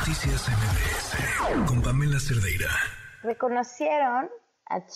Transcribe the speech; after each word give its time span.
Noticias 0.00 0.48
MBS 0.48 1.68
con 1.68 1.82
Pamela 1.82 2.18
Cerdeira. 2.18 2.70
Reconocieron 3.22 4.30
a 4.64 4.86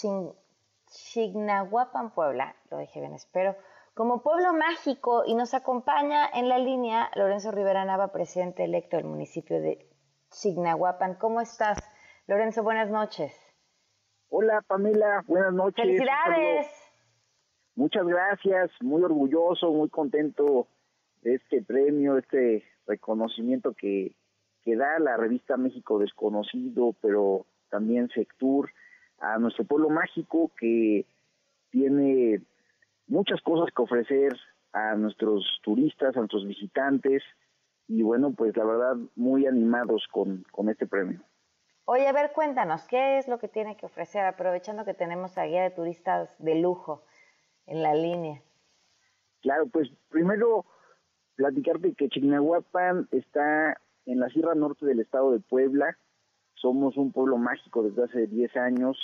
Chignahuapan, 0.87 2.15
Puebla, 2.15 2.57
lo 2.71 2.79
dije 2.79 3.01
bien, 3.01 3.13
espero, 3.13 3.55
como 3.93 4.23
pueblo 4.23 4.55
mágico 4.55 5.25
y 5.27 5.35
nos 5.35 5.53
acompaña 5.53 6.27
en 6.33 6.49
la 6.49 6.57
línea 6.57 7.11
Lorenzo 7.17 7.51
Rivera 7.51 7.85
Nava, 7.85 8.13
presidente 8.13 8.65
electo 8.65 8.97
del 8.97 9.05
municipio 9.05 9.61
de 9.61 9.87
Chignahuapan. 10.31 11.17
¿Cómo 11.17 11.43
estás? 11.43 11.79
Lorenzo, 12.27 12.63
buenas 12.63 12.89
noches. 12.89 13.39
Hola 14.31 14.63
Pamela, 14.67 15.23
buenas 15.27 15.53
noches. 15.53 15.85
Felicidades. 15.85 16.67
Muchas 17.75 18.07
gracias, 18.07 18.71
muy 18.81 19.03
orgulloso, 19.03 19.71
muy 19.71 19.91
contento 19.91 20.67
de 21.21 21.35
este 21.35 21.63
premio, 21.63 22.17
este 22.17 22.65
reconocimiento 22.87 23.75
que, 23.75 24.17
que 24.65 24.77
da 24.77 24.99
la 24.99 25.17
revista 25.17 25.57
México 25.57 25.99
Desconocido, 25.99 26.95
pero 27.01 27.47
también 27.71 28.09
Sectur, 28.09 28.71
a 29.19 29.39
nuestro 29.39 29.65
pueblo 29.65 29.91
mágico 29.91 30.51
que 30.59 31.07
tiene 31.71 32.41
muchas 33.07 33.41
cosas 33.43 33.73
que 33.75 33.83
ofrecer 33.83 34.37
a 34.73 34.95
nuestros 34.95 35.61
turistas, 35.63 36.17
a 36.17 36.21
nuestros 36.21 36.47
visitantes, 36.47 37.23
y 37.87 38.03
bueno, 38.03 38.33
pues 38.33 38.57
la 38.57 38.65
verdad 38.65 38.97
muy 39.15 39.47
animados 39.47 40.07
con, 40.11 40.45
con 40.51 40.69
este 40.69 40.87
premio. 40.87 41.21
Oye, 41.87 42.09
a 42.09 42.13
ver, 42.13 42.33
cuéntanos, 42.33 42.87
¿qué 42.89 43.19
es 43.19 43.29
lo 43.29 43.39
que 43.39 43.49
tiene 43.49 43.77
que 43.77 43.87
ofrecer, 43.87 44.25
aprovechando 44.25 44.87
que 44.87 44.95
tenemos 44.95 45.37
a 45.37 45.45
guía 45.45 45.63
de 45.63 45.71
turistas 45.71 46.35
de 46.39 46.55
lujo 46.55 47.05
en 47.67 47.83
la 47.83 47.95
línea? 47.95 48.41
Claro, 49.43 49.67
pues 49.67 49.91
primero 50.09 50.65
platicarte 51.37 51.93
que 51.95 52.09
Chignahuapan 52.09 53.09
está 53.11 53.79
en 54.07 54.21
la 54.21 54.29
Sierra 54.29 54.55
Norte 54.55 54.87
del 54.87 55.01
estado 55.01 55.33
de 55.33 55.41
Puebla. 55.41 55.97
Somos 56.55 56.97
un 56.97 57.13
pueblo 57.13 57.37
mágico 57.37 57.83
desde 57.83 58.05
hace 58.05 58.27
10 58.27 58.57
años 58.57 58.97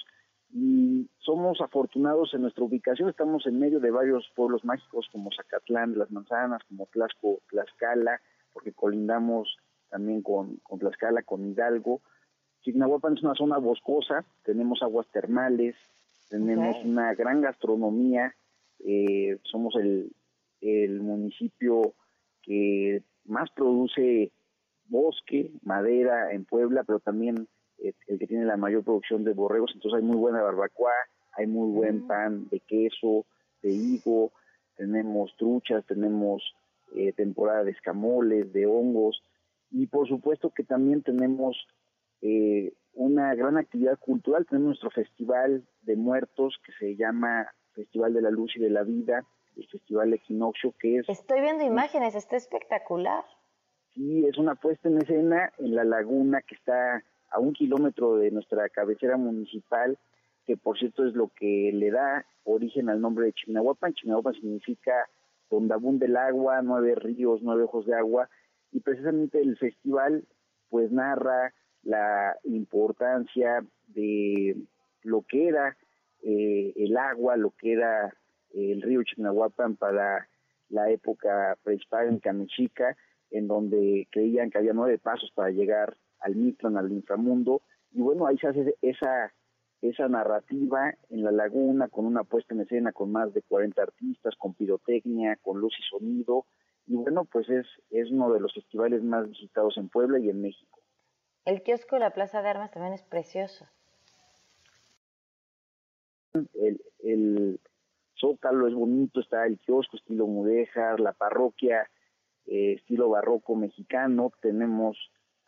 y 0.53 1.09
somos 1.19 1.61
afortunados 1.61 2.35
en 2.35 2.43
nuestra 2.43 2.65
ubicación. 2.65 3.09
Estamos 3.09 3.47
en 3.47 3.59
medio 3.59 3.81
de 3.81 3.91
varios 3.91 4.31
pueblos 4.35 4.65
mágicos 4.65 5.07
como 5.13 5.31
Zacatlán 5.33 5.99
las 5.99 6.11
Manzanas, 6.11 6.63
como 6.69 6.87
Tlaxco, 6.87 7.41
Tlaxcala, 7.49 8.21
porque 8.53 8.73
colindamos 8.73 9.57
también 9.89 10.23
con, 10.23 10.57
con 10.63 10.79
Tlaxcala, 10.79 11.23
con 11.23 11.45
Hidalgo. 11.47 12.01
Chignahuapan 12.63 13.17
es 13.17 13.23
una 13.23 13.35
zona 13.35 13.59
boscosa, 13.59 14.25
tenemos 14.45 14.83
aguas 14.83 15.07
termales, 15.13 15.77
tenemos 16.29 16.77
una 16.85 17.15
gran 17.15 17.41
gastronomía, 17.41 18.35
eh, 18.81 19.39
somos 19.45 19.75
el, 19.77 20.13
el 20.61 21.01
municipio 21.01 21.95
que 22.43 23.03
más 23.25 23.51
produce 23.51 24.33
bosque, 24.91 25.53
madera 25.63 26.33
en 26.33 26.45
Puebla, 26.45 26.85
pero 26.85 27.01
también 27.01 27.49
eh, 27.79 27.95
el 28.09 28.19
que 28.19 28.27
tiene 28.27 28.45
la 28.45 28.57
mayor 28.57 28.85
producción 28.85 29.25
de 29.25 29.33
borregos, 29.33 29.73
entonces 29.75 30.01
hay 30.01 30.07
muy 30.07 30.17
buena 30.17 30.43
barbacoa, 30.43 30.93
hay 31.33 31.47
muy 31.47 31.71
buen 31.71 32.05
mm. 32.05 32.07
pan 32.07 32.49
de 32.51 32.61
queso, 32.61 33.25
de 33.63 33.71
higo, 33.71 34.33
tenemos 34.77 35.35
truchas, 35.37 35.85
tenemos 35.87 36.43
eh, 36.95 37.13
temporada 37.13 37.65
de 37.65 37.71
escamoles, 37.71 38.53
de 38.53 38.67
hongos, 38.67 39.23
y 39.71 39.87
por 39.87 40.09
supuesto 40.09 40.51
que 40.51 40.65
también 40.65 41.03
tenemos 41.03 41.57
eh, 42.23 42.73
una 42.95 43.35
gran 43.35 43.57
actividad 43.57 43.99
cultural, 43.99 44.47
tenemos 44.47 44.69
nuestro 44.69 44.91
festival 44.91 45.65
de 45.83 45.97
muertos 45.97 46.59
que 46.65 46.73
se 46.73 46.97
llama 46.97 47.47
Festival 47.73 48.13
de 48.13 48.23
la 48.23 48.31
Luz 48.31 48.57
y 48.57 48.61
de 48.61 48.71
la 48.71 48.83
Vida, 48.83 49.25
el 49.57 49.67
Festival 49.69 50.13
Equinoccio, 50.13 50.75
que 50.79 50.99
es... 50.99 51.09
Estoy 51.09 51.41
viendo 51.41 51.65
imágenes, 51.65 52.15
está 52.15 52.37
espectacular. 52.37 53.25
Sí, 53.95 54.25
es 54.25 54.39
una 54.39 54.55
puesta 54.55 54.89
en 54.89 54.99
escena 54.99 55.53
en 55.59 55.75
la 55.75 55.85
laguna 55.85 56.43
que 56.43 56.55
está 56.55 57.03
a 57.31 57.41
un 57.41 57.53
kilómetro 57.53 58.17
de 58.17 58.31
nuestra 58.31 58.69
cabecera 58.69 59.17
municipal, 59.17 59.99
que 60.47 60.57
por 60.57 60.79
cierto 60.79 61.07
es 61.07 61.15
lo 61.15 61.29
que 61.29 61.71
le 61.73 61.91
da 61.91 62.25
origen 62.45 62.89
al 62.89 63.01
nombre 63.01 63.27
de 63.27 63.33
Chignahuapan. 63.33 63.95
Chignahuapan 63.95 64.35
significa 64.35 64.93
donde 65.51 65.75
abunda 65.75 66.07
el 66.07 66.17
agua, 66.17 66.63
nueve 66.63 66.95
ríos, 66.95 67.41
nueve 67.43 67.65
ojos 67.65 67.87
de 67.87 67.95
agua, 67.95 68.29
y 68.73 68.81
precisamente 68.81 69.41
el 69.41 69.57
festival 69.57 70.25
pues 70.69 70.93
narra 70.93 71.53
la 71.83 72.37
importancia 72.45 73.65
de 73.89 74.57
lo 75.03 75.23
que 75.23 75.49
era 75.49 75.77
eh, 76.23 76.73
el 76.77 76.97
agua, 76.97 77.37
lo 77.37 77.51
que 77.51 77.73
era 77.73 78.15
el 78.55 78.83
río 78.83 79.03
Chignahuapan 79.03 79.77
para 79.77 80.29
la 80.69 80.91
época 80.91 81.57
prehispánica 81.65 82.33
mexica, 82.33 82.97
en 83.31 83.49
donde 83.49 84.09
creían 84.11 84.51
que 84.51 84.59
había 84.59 84.73
nueve 84.73 84.99
pasos 84.99 85.31
para 85.35 85.51
llegar 85.51 85.97
al 86.21 86.37
Mictlán, 86.37 86.77
al 86.77 86.93
inframundo, 86.93 87.63
y 87.93 88.01
bueno, 88.01 88.27
ahí 88.27 88.37
se 88.39 88.49
hace 88.49 88.75
esa, 88.83 89.33
esa 89.83 90.09
narrativa 90.09 90.95
en 91.09 91.25
la 91.25 91.33
laguna 91.33 91.89
con 91.89 92.07
una 92.07 92.25
puesta 92.25 92.55
en 92.55 92.61
escena 92.61 92.93
con 92.93 93.11
más 93.11 93.33
de 93.33 93.43
40 93.43 93.83
artistas, 93.83 94.35
con 94.37 94.55
pirotecnia, 94.55 95.37
con 95.43 95.61
luz 95.61 95.75
y 95.79 95.83
sonido, 95.83 96.45
y 96.87 96.97
bueno, 96.97 97.25
pues 97.25 97.49
es, 97.49 97.67
es 97.91 98.11
uno 98.11 98.33
de 98.33 98.41
los 98.41 98.53
festivales 98.53 99.03
más 99.03 99.29
visitados 99.29 99.77
en 99.77 99.89
Puebla 99.89 100.19
y 100.19 100.29
en 100.29 100.43
México. 100.43 100.81
El 101.45 101.63
kiosco 101.63 101.97
de 101.97 102.01
la 102.01 102.11
Plaza 102.11 102.43
de 102.43 102.49
Armas 102.49 102.71
también 102.71 102.95
es 102.95 103.03
precioso. 103.03 103.67
El, 106.55 106.81
el 107.03 107.61
Zócalo 108.21 108.69
es 108.69 108.75
bonito, 108.75 109.21
está 109.21 109.47
el 109.47 109.59
kiosco 109.59 109.97
estilo 109.97 110.27
mudéjar, 110.27 111.01
la 111.01 111.13
parroquia 111.13 111.91
eh, 112.47 112.75
estilo 112.75 113.09
barroco 113.09 113.55
mexicano, 113.55 114.33
tenemos 114.41 114.97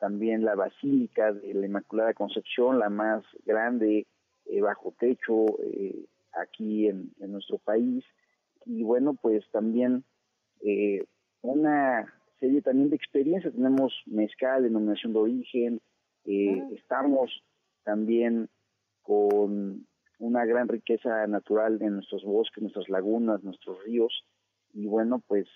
también 0.02 0.44
la 0.44 0.56
Basílica 0.56 1.32
de 1.32 1.54
la 1.54 1.66
Inmaculada 1.66 2.12
Concepción, 2.12 2.80
la 2.80 2.90
más 2.90 3.22
grande 3.44 4.08
eh, 4.46 4.60
bajo 4.60 4.92
techo 4.98 5.46
eh, 5.62 6.06
aquí 6.32 6.88
en, 6.88 7.12
nuestro 7.20 7.58
país. 7.58 8.04
Y 8.66 8.82
bueno, 8.82 9.14
pues 9.14 9.48
también 9.52 10.02
eh, 10.60 11.04
una 11.40 12.12
serie 12.40 12.62
también 12.62 12.90
de 12.90 12.96
experiencias. 12.96 13.54
Tenemos 13.54 13.92
mezcal, 14.06 14.64
denominación 14.64 15.12
de 15.12 15.18
origen, 15.20 15.80
ah. 16.26 16.68
estamos 16.74 17.30
también 17.84 18.48
con 19.02 19.86
una 20.18 20.44
gran 20.44 20.66
riqueza 20.66 21.28
natural 21.28 21.80
en 21.80 21.94
nuestros 21.94 22.24
bosques, 22.24 22.60
nuestras 22.60 22.88
lagunas, 22.88 23.44
nuestros 23.44 23.82
ríos. 23.84 24.24
Y 24.74 24.86
bueno, 24.86 25.22
pues 25.28 25.46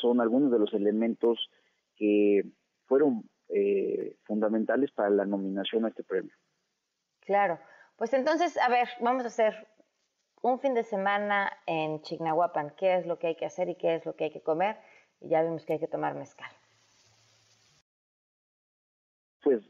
son 0.00 0.20
algunos 0.20 0.50
de 0.50 0.58
los 0.58 0.72
elementos 0.74 1.50
que 1.96 2.44
fueron 2.86 3.28
eh, 3.48 4.16
fundamentales 4.24 4.90
para 4.92 5.10
la 5.10 5.24
nominación 5.24 5.84
a 5.84 5.88
este 5.88 6.04
premio. 6.04 6.34
Claro, 7.20 7.58
pues 7.96 8.12
entonces, 8.12 8.56
a 8.58 8.68
ver, 8.68 8.88
vamos 9.00 9.24
a 9.24 9.28
hacer 9.28 9.66
un 10.42 10.60
fin 10.60 10.74
de 10.74 10.84
semana 10.84 11.52
en 11.66 12.02
Chignahuapan. 12.02 12.74
¿Qué 12.76 12.96
es 12.96 13.06
lo 13.06 13.18
que 13.18 13.28
hay 13.28 13.36
que 13.36 13.46
hacer 13.46 13.68
y 13.68 13.76
qué 13.76 13.96
es 13.96 14.06
lo 14.06 14.14
que 14.14 14.24
hay 14.24 14.30
que 14.30 14.42
comer? 14.42 14.76
Y 15.20 15.28
ya 15.28 15.42
vimos 15.42 15.64
que 15.64 15.74
hay 15.74 15.80
que 15.80 15.88
tomar 15.88 16.14
mezcal. 16.14 16.50
Pues 19.42 19.62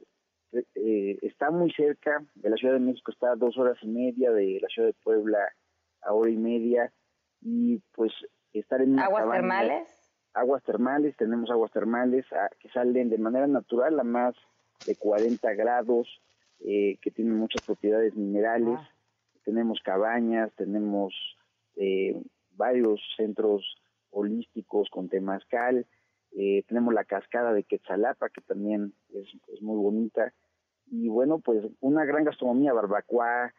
eh, 0.53 1.19
está 1.23 1.51
muy 1.51 1.71
cerca 1.73 2.25
de 2.35 2.51
la 2.51 2.57
Ciudad 2.57 2.75
de 2.75 2.81
México, 2.81 3.11
está 3.11 3.33
a 3.33 3.37
dos 3.37 3.57
horas 3.59 3.77
y 3.83 3.89
media 3.89 4.31
de 4.31 4.59
la 4.61 4.69
Ciudad 4.69 4.89
de 4.89 4.95
Puebla, 5.03 5.39
a 6.03 6.13
hora 6.13 6.31
y 6.31 6.37
media, 6.37 6.93
y 7.41 7.79
pues 7.95 8.13
estar 8.53 8.81
en 8.81 8.99
¿Aguas 8.99 9.31
termales? 9.31 9.96
Aguas 10.37 10.63
termales, 10.65 11.17
tenemos 11.17 11.51
aguas 11.51 11.73
termales 11.73 12.27
ah, 12.33 12.51
que 12.61 12.69
salen 12.69 13.09
de 13.09 13.19
manera 13.19 13.47
natural 13.47 13.99
a 13.99 14.05
más 14.05 14.35
de 14.87 14.95
40 14.95 15.55
grados, 15.55 16.21
eh, 16.61 16.99
que 17.01 17.11
tienen 17.11 17.35
muchas 17.35 17.63
propiedades 17.63 18.15
minerales, 18.15 18.79
ah. 18.79 18.91
tenemos 19.45 19.81
cabañas, 19.83 20.53
tenemos 20.57 21.15
eh, 21.77 22.23
varios 22.53 23.01
centros 23.17 23.65
holísticos 24.11 24.91
con 24.91 25.09
temazcal, 25.09 25.87
eh, 26.33 26.63
tenemos 26.69 26.93
la 26.93 27.05
cascada 27.05 27.55
de 27.55 27.65
Quetzalapa, 27.65 28.29
que 28.29 28.43
también 28.43 28.93
es, 29.15 29.63
muy 29.63 29.83
bonita, 29.83 30.35
y 30.91 31.09
bueno, 31.09 31.39
pues 31.39 31.65
una 31.81 32.05
gran 32.05 32.25
gastronomía, 32.25 32.75
barbacoa, 32.75 33.53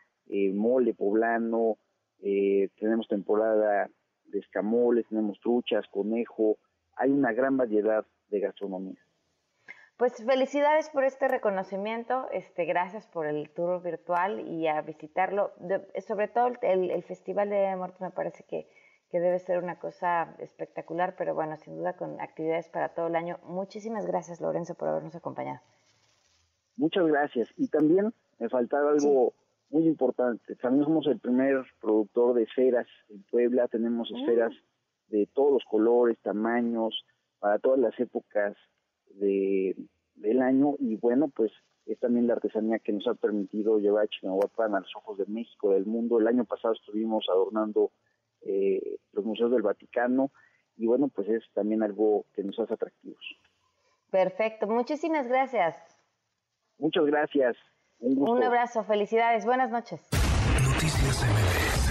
mole 0.53 0.93
poblano, 0.93 1.77
tenemos 2.19 3.07
temporada 3.07 3.89
de 4.25 4.39
escamoles, 4.39 5.07
tenemos 5.07 5.39
truchas, 5.39 5.85
conejo, 5.87 6.57
hay 6.97 7.11
una 7.11 7.31
gran 7.33 7.57
variedad 7.57 8.05
de 8.29 8.39
gastronomía. 8.39 8.99
Pues 9.97 10.23
felicidades 10.23 10.89
por 10.89 11.03
este 11.03 11.27
reconocimiento, 11.27 12.27
este, 12.31 12.65
gracias 12.65 13.07
por 13.07 13.25
el 13.25 13.49
tour 13.49 13.81
virtual 13.81 14.41
y 14.47 14.67
a 14.67 14.81
visitarlo. 14.81 15.53
sobre 16.07 16.27
todo 16.27 16.51
el, 16.61 17.03
Festival 17.03 17.49
de 17.49 17.75
Muertos 17.75 18.01
me 18.01 18.11
parece 18.11 18.43
que, 18.43 18.67
que 19.09 19.19
debe 19.19 19.39
ser 19.39 19.57
una 19.57 19.79
cosa 19.79 20.35
espectacular, 20.37 21.15
pero 21.17 21.33
bueno, 21.33 21.57
sin 21.57 21.77
duda 21.77 21.93
con 21.93 22.21
actividades 22.21 22.69
para 22.69 22.89
todo 22.89 23.07
el 23.07 23.15
año. 23.15 23.39
Muchísimas 23.43 24.05
gracias, 24.05 24.39
Lorenzo, 24.39 24.75
por 24.75 24.89
habernos 24.89 25.15
acompañado. 25.15 25.61
Muchas 26.75 27.07
gracias. 27.07 27.49
Y 27.57 27.67
también 27.67 28.13
me 28.37 28.49
faltaba 28.49 28.91
algo 28.91 29.33
muy 29.71 29.87
importante. 29.87 30.55
También 30.57 30.85
somos 30.85 31.07
el 31.07 31.19
primer 31.19 31.65
productor 31.81 32.35
de 32.35 32.43
esferas 32.43 32.87
en 33.09 33.23
Puebla. 33.23 33.67
Tenemos 33.67 34.11
mm. 34.11 34.25
De 35.09 35.27
todos 35.33 35.51
los 35.51 35.63
colores, 35.69 36.17
tamaños, 36.21 37.05
para 37.39 37.59
todas 37.59 37.79
las 37.79 37.97
épocas 37.99 38.55
de, 39.09 39.75
del 40.15 40.31
el 40.31 40.41
año 40.41 40.75
y 40.79 40.95
bueno, 40.95 41.29
pues 41.29 41.51
es 41.85 41.99
también 41.99 42.27
la 42.27 42.33
artesanía 42.33 42.79
que 42.79 42.91
nos 42.91 43.07
ha 43.07 43.13
permitido 43.13 43.79
llevar 43.79 44.03
a 44.03 44.07
Chignahuapan 44.07 44.75
a 44.75 44.81
los 44.81 44.95
ojos 44.95 45.17
de 45.17 45.25
México, 45.27 45.71
del 45.71 45.85
mundo. 45.85 46.19
El 46.19 46.27
año 46.27 46.43
pasado 46.43 46.73
estuvimos 46.73 47.25
adornando 47.29 47.91
eh, 48.41 48.97
los 49.13 49.23
museos 49.23 49.51
del 49.51 49.61
Vaticano 49.61 50.31
y 50.75 50.85
bueno, 50.85 51.07
pues 51.07 51.29
es 51.29 51.43
también 51.53 51.83
algo 51.83 52.25
que 52.33 52.43
nos 52.43 52.59
hace 52.59 52.73
atractivos. 52.73 53.23
Perfecto, 54.11 54.67
muchísimas 54.67 55.27
gracias. 55.27 55.75
Muchas 56.77 57.05
gracias. 57.05 57.57
Un, 57.99 58.17
Un 58.17 58.43
abrazo, 58.43 58.83
felicidades, 58.83 59.45
buenas 59.45 59.71
noches. 59.71 60.07
Noticias 60.63 61.23
MBS 61.23 61.86